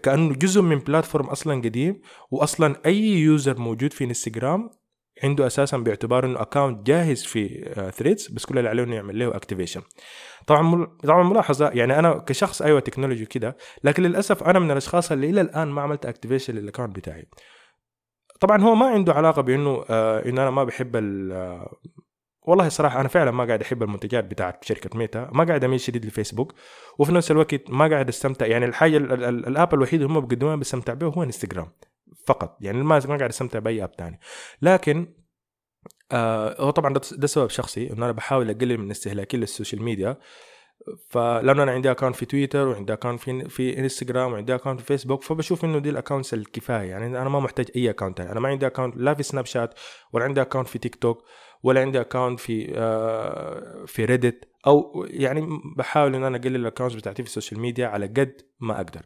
[0.03, 2.01] كأنه جزء من platform أصلا قديم
[2.31, 4.69] واصلا أي user موجود في انستغرام
[5.23, 9.35] عنده أساسا باعتبار إنه account جاهز في ثريدز بس كل اللي عليه إنه يعمل له
[9.35, 9.81] activation
[10.47, 15.29] طبعا طبعا ملاحظة يعني أنا كشخص أيوه تكنولوجي كده لكن للأسف أنا من الأشخاص اللي
[15.29, 17.27] إلى الآن ما عملت activation لل account بتاعي.
[18.39, 20.95] طبعا هو ما عنده علاقة بإنه آه إنه أنا ما بحب
[22.45, 26.05] والله صراحة أنا فعلا ما قاعد أحب المنتجات بتاعت شركة ميتا ما قاعد أميل شديد
[26.05, 26.53] لفيسبوك
[26.99, 28.45] وفي نفس الوقت ما قاعد أستمتع.
[28.45, 31.71] يعني الحاجة ال app الوحيد اللي هم بيقدموها بستمتع به هو إنستغرام
[32.27, 32.57] فقط.
[32.61, 34.19] يعني ما ما قاعد أستمتع بأي app ثاني
[34.61, 35.13] لكن
[36.11, 40.17] آه هو طبعا ده سبب شخصي إنه أنا بحاول أقلل من استهلاكي لل social media.
[41.09, 45.23] فلانه أنا عندي account في تويتر وعندي account في في إنستغرام وعندي account في فيسبوك
[45.23, 46.89] فبشوف إنه دي ال accounts الكفاية.
[46.89, 49.73] يعني أنا ما محتاج أي account أنا ما عندي account لا في سناب شات
[50.13, 51.23] ولا عندي account في تيك توك.
[51.63, 55.47] ولا عندي account في آه في ريدت أو يعني
[55.77, 59.01] بحاول إن أنا أقلل ال accounts بتاعتي في ال social media على قد ما أقدر.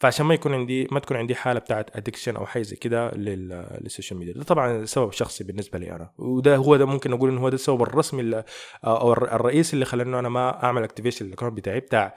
[0.00, 3.37] فعشان ما يكون عندي ما تكون عندي حالة بتاعت addiction أو حاجة زي كده لل
[3.37, 6.10] social media ده طبعا سبب شخصي بالنسبة لي أنا.
[6.18, 8.42] وده هو ده ممكن أقول انه هو ده السبب الرسمي
[8.84, 12.14] أو الرئيسي اللي خلاني أنا ما أعمل activation لل account بتاعي بتاع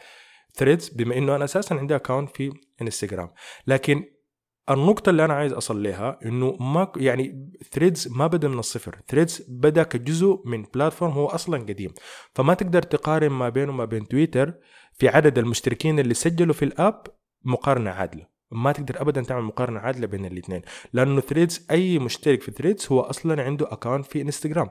[0.53, 3.29] ثريدز بما إنه أنا أساسا عندي account في انستغرام
[3.67, 4.03] لكن
[4.73, 9.45] النقطة اللي أنا عايز أصل لها إنه ما يعني ثريدز ما بدأ من الصفر، ثريدز
[9.49, 11.93] بدأ كجزء من platform هو أصلا قديم،
[12.36, 14.53] فما تقدر تقارن ما بينه وما بين تويتر
[14.93, 17.04] في عدد المشتركين اللي سجلوا في ال app
[17.43, 18.27] مقارنة عادلة.
[18.51, 20.62] ما تقدر ابدا تعمل مقارنة عادلة بين الاثنين.
[20.93, 24.69] لأنه ثريدز أي مشترك في ثريدز هو أصلا عنده account في انستغرام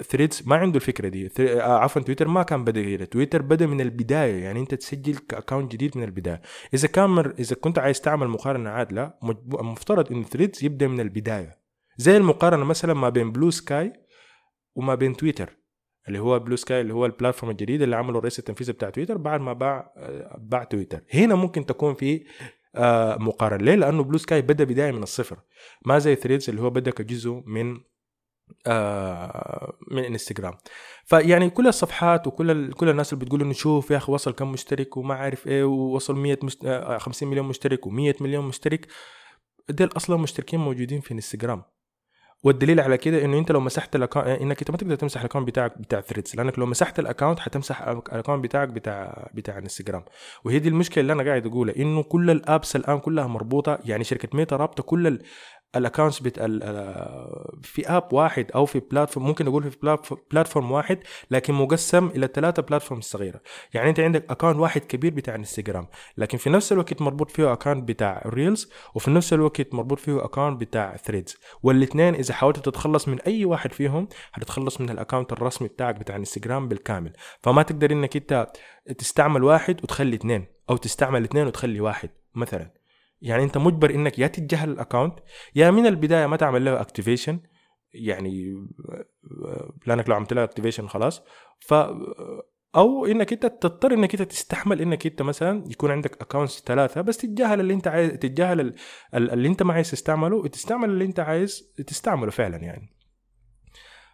[0.00, 1.30] ثريدز ما عنده الفكرة دي.
[1.40, 5.23] آه، عفوا تويتر ما كان بدا كده تويتر بدأ من البداية يعني أنت تسجل ك
[5.23, 6.42] account جديد من البداية.
[6.74, 9.14] إذا كان إذا كنت عايز تعمل مقارنة عادلة
[9.60, 11.62] المفترض إن ثريدز يبدأ من البداية.
[11.96, 13.92] زي المقارنة مثلا ما بين بلو سكاي
[14.74, 15.56] وما بين تويتر
[16.08, 19.16] اللي هو بلو سكاي اللي هو ال platform الجديد اللي عمله الرئيس التنفيذي بتاع تويتر
[19.18, 19.92] بعد ما باع
[20.38, 21.00] باع تويتر.
[21.14, 22.24] هنا ممكن تكون في
[22.74, 23.64] آه، مقارنة.
[23.64, 25.38] ليه؟ لأنه بلو سكاي بدأ بداية من الصفر.
[25.86, 27.80] ما زي ثريدز اللي هو بدأ كجزء من
[28.66, 30.54] آه من انستغرام
[31.04, 34.96] فيعني كل الصفحات وكل كل الناس اللي بتقول إنه شوف يا أخي وصل كم مشترك
[34.96, 36.66] وما عارف إيه ووصل 100 مشت...
[36.98, 38.86] 50 مليون مشترك و100 مليون مشترك
[39.70, 41.62] ديل أصلا مشتركين موجودين في انستغرام
[42.44, 45.23] والدليل على كده إنه أنت لو مسحت ال account إنك أنت ما تقدر تمسح ال
[45.23, 49.58] account بتاعك بتاع ثريدز لأنك لو مسحت ال account حتمسح ال account بتاعك بتاع بتاع
[49.58, 50.04] انستغرام
[50.44, 54.04] وهي دي المشكلة اللي أنا قاعد اقولها إنه كل ال apps الآن كلها مربوطة يعني
[54.04, 55.18] شركة ميتا رابطة كل
[55.76, 56.38] ال accounts بت
[57.62, 59.98] في app واحد أو في platform ممكن نقول في
[60.30, 60.98] platform واحد
[61.30, 63.40] لكن مقسم إلى ثلاثة platform صغيرة.
[63.74, 67.88] يعني أنت عندك account واحد كبير بتاع انستغرام لكن في نفس الوقت مربوط فيه account
[67.88, 73.20] بتاع ريلز وفي نفس الوقت مربوط فيه account بتاع ثريدز والإثنين إذا حاولت تتخلص من
[73.20, 77.12] أي واحد فيهم حتتخلص من ال account الرسمي بتاعك بتاع انستغرام بالكامل.
[77.42, 78.46] فما تقدر إنك أنت
[78.98, 82.81] تستعمل واحد وتخلي اثنين أو تستعمل اثنين وتخلي واحد مثلا.
[83.22, 85.18] يعني انت مجبر انك يا تتجاهل ال account
[85.54, 87.40] يا من البداية ما تعمل له activation
[87.94, 88.54] يعني
[89.86, 91.22] لأنك لو عملت له activation خلاص
[91.60, 91.74] ف
[92.76, 97.16] أو إنك انت تضطر إنك انت تستحمل إنك انت مثلا يكون عندك accounts ثلاثة بس
[97.16, 98.74] تتجاهل اللي انت عايز تتجاهل
[99.14, 102.88] اللي انت ما عايز تستعمله وتستعمل اللي انت عايز تستعمله فعلا يعني.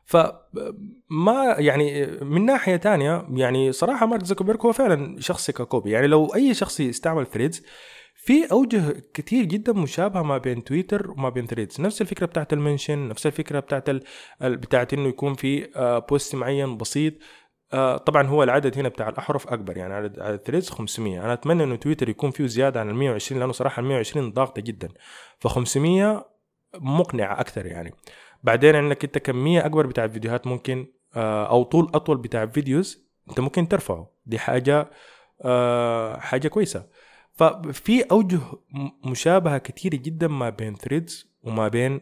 [0.04, 6.06] فما يعني من ناحية تانية يعني صراحة مارك زوكربيرج هو فعلا شخص ك copy يعني
[6.06, 7.62] لو أي شخص يستعمل ثريدز
[8.28, 12.59] في أوجه كتير جدا مشابهة ما بين تويتر وما بين ثريدز نفس الفكرة بتاعت ال
[12.59, 14.02] mention نفس الفكرة بتاعت ال...
[14.42, 15.68] بتاعت إنه يكون في
[16.08, 17.14] post آه، معين بسيط.
[17.72, 21.64] آه، طبعا هو العدد هنا بتاع الأحرف أكبر يعني عدد عدد ثريدز 500 أنا أتمنى
[21.64, 24.88] إنه تويتر يكون فيه زيادة عن ال 120 لأنه صراحة ال 120 ضاغطة جدا.
[25.38, 26.26] ف 500
[26.74, 27.94] مقنعة أكثر يعني.
[28.42, 30.86] بعدين عندك أنت كميه أكبر بتاع الفيديوهات ممكن
[31.16, 34.10] آه، أو طول أطول بتاع ال videos أنت ممكن ترفعه.
[34.26, 34.90] دي حاجة
[36.18, 36.86] حاجة كويسة.
[37.38, 38.40] ففي أوجه
[39.04, 42.00] مشابهة كثيره جدا ما بين ثريدز وما بين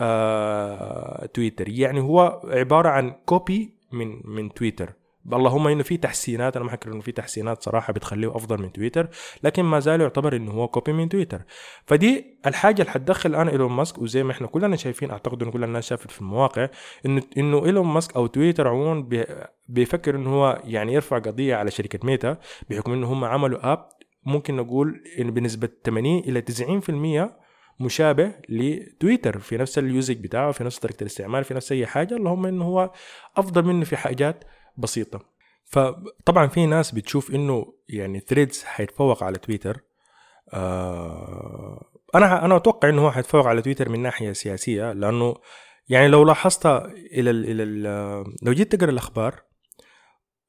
[0.00, 4.92] آه تويتر يعني هو عبارة عن copy من من تويتر
[5.32, 9.08] اللهم إنه في تحسينات أنا ما حنكر إنه في تحسينات صراحة بتخليه أفضل من تويتر
[9.42, 11.42] لكن ما زال يعتبر إنه هو copy من تويتر
[11.86, 15.64] فدي الحاجة اللي حتدخل الان إيلون ماسك وزي ما إحنا كلنا شايفين أعتقد إنه كل
[15.64, 16.68] الناس شافت في المواقع
[17.06, 19.08] إنه إنه إيلون ماسك أو تويتر عموما
[19.68, 22.36] بيفكر إنه هو يعني يرفع قضية على شركة ميتا
[22.70, 23.88] بحكم إنه هم عملوا app
[24.24, 27.30] ممكن نقول إن بنسبة 80 إلى 90%
[27.80, 29.38] مشابه لتويتر.
[29.38, 32.64] في نفس ال usage بتاعه في نفس طريقة الاستعمال في نفس أي حاجة اللهم إنه
[32.64, 32.90] هو
[33.36, 34.44] أفضل منه في حاجات
[34.76, 35.20] بسيطة.
[35.64, 39.80] فطبعا في ناس بتشوف إنه يعني ثريدز حيتفوق على تويتر.
[40.52, 45.34] آه أنا أنا أتوقع إنه هو حيتفوق على تويتر من ناحية سياسية لأنه
[45.88, 47.82] يعني لو لاحظت إلى ال إلى ال
[48.42, 49.42] لو جيت تقرأ الأخبار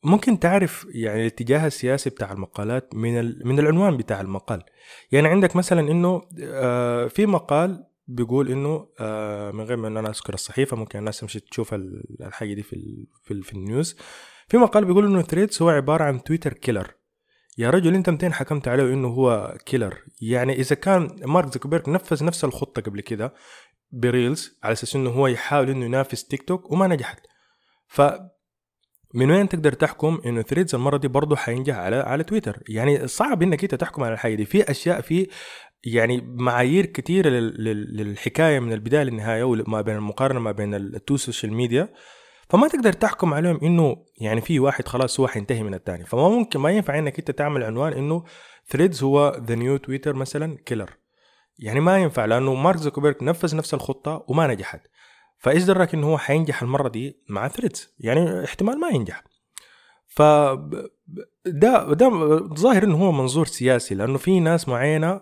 [0.04, 4.64] ممكن تعرف يعني الاتجاه السياسي بتاع المقالات من من العنوان بتاع المقال.
[5.12, 10.34] يعني عندك مثلا إنه آه، في مقال بيقول إنه آه، من غير ما أنا أذكر
[10.34, 13.98] الصحيفة ممكن الناس تمشي تشوف الحاجة دي في في, في ال news.
[14.48, 16.92] في مقال بيقول إنه ثريدز هو عبارة عن تويتر killer.
[17.58, 20.04] يا رجل أنت متين حكمت عليه إنه هو killer.
[20.22, 23.34] يعني إذا كان مارك زوكربيرج نفذ نفس الخطة قبل كده
[23.92, 27.20] ب Reels على أساس إنه هو يحاول إنه ينافس تيك توك وما نجحت.
[27.88, 28.02] ف
[29.14, 33.42] من وين تقدر تحكم إنه ثريدز المرة دي برضه حينجح على على تويتر؟ يعني صعب
[33.44, 34.46] إنك أنت تحكم على الحاجة دي.
[34.46, 35.28] في أشياء في
[35.84, 41.54] يعني معايير كثيره للحكاية من البداية للنهاية وما بين المقارنة ما بين ال two social
[41.54, 41.90] media
[42.50, 46.60] فما تقدر تحكم عليهم إنه يعني في واحد خلاص هو حينتهي من الثاني فما ممكن
[46.60, 48.24] ما ينفع إنك أنت تعمل عنوان إنه
[48.68, 50.90] ثريدز هو the new تويتر مثلا killer
[51.60, 54.82] يعني ما ينفع لأنه مارك زوكربيرج نفذ نفس الخطة وما نجحت.
[55.44, 59.24] فإيش دراك إنه هو حينجح المرة دي مع ثريدز يعني احتمال ما ينجح.
[60.08, 60.22] ف
[61.46, 62.10] ده ده
[62.54, 65.22] ظاهر إنه هو منظور سياسي لأنه في ناس معينة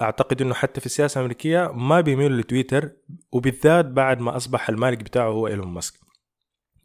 [0.00, 2.90] أعتقد إنه حتى في السياسة الأمريكية ما بيميلوا لتويتر
[3.32, 5.94] وبالذات بعد ما أصبح المالك بتاعه هو إيلون ماسك.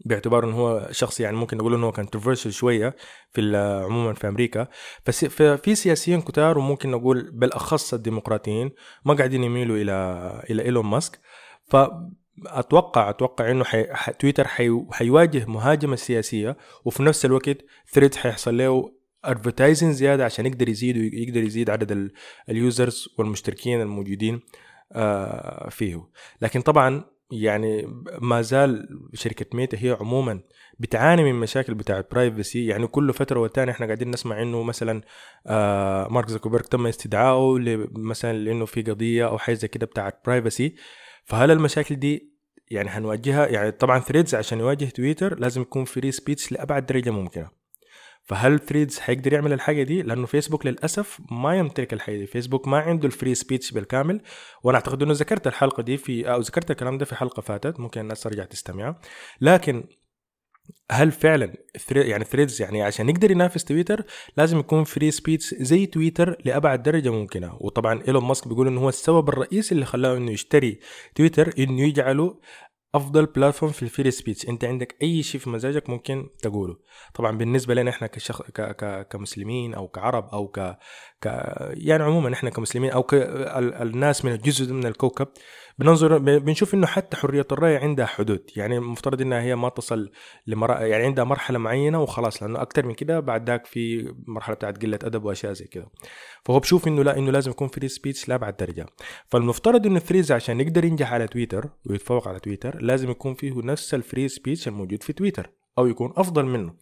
[0.05, 2.95] باعتبار إنه هو شخص يعني ممكن نقول إنه هو controversial شوية
[3.31, 4.67] في عموما في أمريكا.
[5.07, 8.71] بس في سياسيين كتار وممكن نقول بالأخص الديمقراطيين
[9.05, 9.93] ما قاعدين يميلوا إلى
[10.49, 11.19] إلى إيلون ماسك.
[11.67, 11.75] ف
[12.47, 13.83] أتوقع أتوقع إنه حي...
[14.19, 14.85] تويتر حي...
[14.91, 17.57] حيواجه مهاجمة سياسية وفي نفس الوقت
[17.91, 18.91] ثريد حيحصل له
[19.23, 22.11] advertising زيادة عشان يقدر يزيد ويقدر يزيد عدد
[22.49, 24.39] ال users والمشتركين الموجودين
[24.91, 26.09] آه، فيه.
[26.41, 27.87] لكن طبعا يعني
[28.21, 30.41] ما زال شركة ميتا هي عموما
[30.79, 35.01] بتعاني من مشاكل بتاعة privacy يعني كل فترة والتانية إحنا قاعدين نسمع إنه مثلا
[35.47, 37.57] آه، مارك زوكربيرج تم استدعائه
[37.91, 40.75] مثلا لإنه في قضية أو حاجة زي كده بتاعة privacy
[41.25, 42.35] فهل المشاكل دي
[42.71, 47.49] يعني هنواجهها يعني طبعا ثريدز عشان يواجه تويتر لازم يكون free speech لأبعد درجة ممكنة.
[48.23, 52.25] فهل ثريدز حيقدر يعمل الحاجة دي؟ لأنه فيسبوك للأسف ما يمتلك الحاجة دي.
[52.27, 54.21] فيسبوك ما عنده ال free speech بالكامل.
[54.63, 57.79] وأنا أعتقد إنه ذكرت الحلقة دي في أو ذكرت الكلام ده في حلقة فاتت.
[57.79, 58.99] ممكن الناس ترجع تستمعها
[59.41, 59.83] لكن
[60.91, 61.53] هل فعلا
[61.91, 64.05] يعني ثريدز يعني عشان يقدر ينافس تويتر
[64.37, 67.57] لازم يكون free speech زي تويتر لأبعد درجة ممكنة.
[67.59, 70.79] وطبعا إيلون ماسك بيقول إنه هو السبب الرئيسي اللي خلاه إنه يشتري
[71.15, 72.39] تويتر إنه يجعله
[72.95, 76.77] أفضل platform في ال free speech أنت عندك أي شيء في مزاجك ممكن تقوله.
[77.13, 78.41] طبعا بالنسبة لنا إحنا كشخ...
[78.41, 78.61] ك...
[78.61, 79.07] ك...
[79.07, 80.59] كمسلمين أو كعرب أو ك...
[81.21, 81.25] ك
[81.73, 85.27] يعني عموما إحنا كمسلمين أو كالناس من الجزء من الكوكب
[85.77, 88.49] بننظر بنشوف إنه حتى حرية الرأي عندها حدود.
[88.55, 90.11] يعني المفترض إنها هي ما تصل
[90.47, 90.69] لمر...
[90.71, 94.99] يعني عندها مرحلة معينة وخلاص لأنه أكثر من كده بعد ذاك في مرحلة بتاعت قلة
[95.03, 95.91] أدب وأشياء زي كده.
[96.45, 98.85] فهو بشوف إنه لا إنه لازم يكون free speech لابعد درجة.
[99.27, 103.93] فالمفترض إنه ثريدز عشان يقدر ينجح على تويتر ويتفوق على تويتر لازم يكون فيه نفس
[103.93, 106.73] ال free speech الموجود في تويتر أو يكون أفضل منه.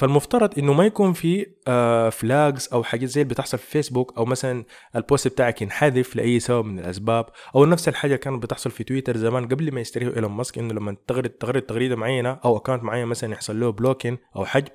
[0.00, 4.24] فالمفترض إنه ما يكون في آه flags أو حاجات زي اللي بتحصل في فيسبوك أو
[4.24, 4.64] مثلا
[4.96, 9.16] ال post بتاعك ينحذف لأي سبب من الأسباب أو نفس الحاجة كانت بتحصل في تويتر
[9.16, 13.06] زمان قبل ما يشتريه إيلون ماسك إنه لما تغرد تغرد تغريدة معينة أو account معين
[13.06, 14.72] مثلا يحصل له blocking أو حجب.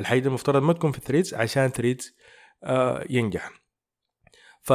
[0.00, 2.16] الحاجة المفترض ما تكون في ثريدز عشان ثريدز
[2.64, 3.50] آه ينجح.
[4.62, 4.72] ف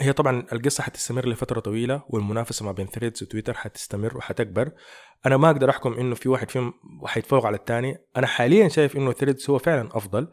[0.00, 4.70] هي طبعا القصة حتستمر لفترة طويلة والمنافسة ما بين ثريدز وتويتر حتستمر وحتكبر.
[5.26, 9.12] أنا ما أقدر أحكم إنه في واحد فيهم حيتفوق على الثاني أنا حاليا شايف إنه
[9.12, 10.28] ثريدز هو فعلا أفضل.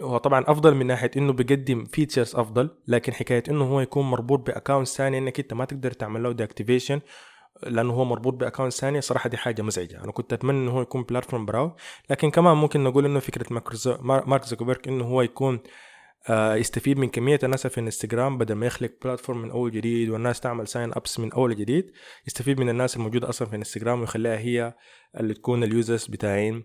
[0.00, 4.46] هو طبعا أفضل من ناحية إنه بيقدم features أفضل لكن حكاية إنه هو يكون مربوط
[4.46, 7.00] ب account ثاني إنك أنت ما تقدر تعمل له deactivation
[7.62, 10.04] لأنه هو مربوط ب account ثانية صراحة دي حاجة مزعجة.
[10.04, 11.76] أنا كنت أتمنى إنه هو يكون platform براو
[12.10, 13.62] لكن كمان ممكن نقول إنه فكرة
[14.02, 15.60] مارك زوكربيرج إنه هو يكون
[16.30, 20.68] يستفيد من كمية الناس في الانستغرام بدل ما يخلق platform من أول جديد والناس تعمل
[20.68, 21.92] sign ups من أول جديد.
[22.26, 24.74] يستفيد من الناس الموجودة أصلا في الانستغرام ويخليها هي
[25.20, 26.64] اللي تكون ال users بتاعين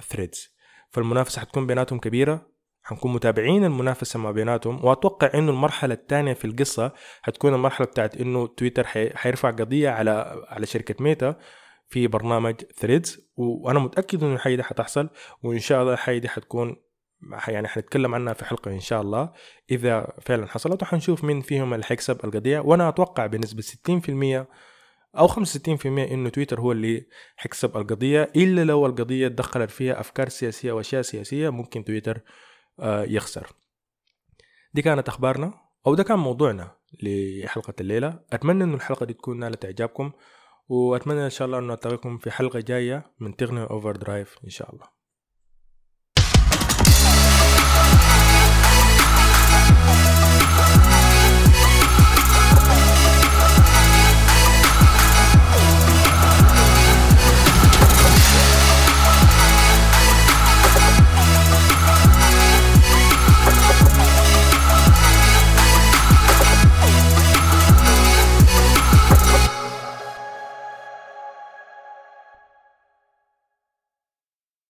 [0.00, 2.50] ثريدز آه، فالمنافسة حتكون بيناتهم كبيرة.
[2.82, 4.84] حنكون متابعين المنافسة ما بيناتهم.
[4.84, 6.92] وأتوقع إنه المرحلة الثانية في القصة
[7.22, 11.36] حتكون المرحلة بتاعت إنه تويتر حيرفع قضية على على شركة ميتا
[11.88, 15.08] في برنامج ثريدز وأنا متأكد إنه الحاجة دي حتحصل.
[15.42, 16.76] وإن شاء الله الحاجة دي حتكون
[17.48, 19.32] يعني حنتكلم عنها في حلقة إن شاء الله.
[19.70, 22.58] إذا فعلا حصلت وحنشوف مين فيهم اللي حيكسب القضية.
[22.58, 24.46] وأنا أتوقع بنسبة 60%
[25.18, 27.06] أو 65% إنه تويتر هو اللي
[27.36, 28.32] حيكسب القضية.
[28.36, 32.20] إلا لو القضية دخلت فيها أفكار سياسية وأشياء سياسية ممكن تويتر
[32.80, 33.46] آه، يخسر.
[34.74, 35.54] دي كانت أخبارنا
[35.86, 38.20] أو ده كان موضوعنا لحلقة الليلة.
[38.32, 40.12] أتمنى إنه الحلقة دي تكون نالت إعجابكم
[40.68, 44.72] وأتمنى إن شاء الله إنه ألتقيكم في حلقة جاية من تغني أوفر درايف إن شاء
[44.72, 44.99] الله.